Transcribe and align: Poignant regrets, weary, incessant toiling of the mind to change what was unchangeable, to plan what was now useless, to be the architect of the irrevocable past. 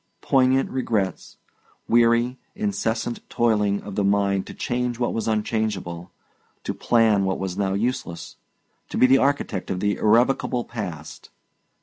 Poignant 0.21 0.67
regrets, 0.71 1.37
weary, 1.87 2.39
incessant 2.55 3.19
toiling 3.29 3.83
of 3.83 3.93
the 3.93 4.03
mind 4.03 4.47
to 4.47 4.53
change 4.55 4.97
what 4.97 5.13
was 5.13 5.27
unchangeable, 5.27 6.09
to 6.63 6.73
plan 6.73 7.23
what 7.23 7.37
was 7.37 7.55
now 7.55 7.75
useless, 7.75 8.37
to 8.89 8.97
be 8.97 9.05
the 9.05 9.19
architect 9.19 9.69
of 9.69 9.79
the 9.79 9.97
irrevocable 9.97 10.63
past. 10.65 11.29